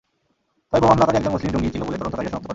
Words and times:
তবে 0.69 0.81
বোমা 0.81 0.91
হামলাকারী 0.93 1.17
একজন 1.19 1.33
মুসলিম 1.35 1.51
জঙ্গি 1.53 1.73
ছিল 1.73 1.81
বলে 1.87 1.97
তদন্তকারীরা 1.99 2.29
শনাক্ত 2.31 2.43
করেন। 2.47 2.49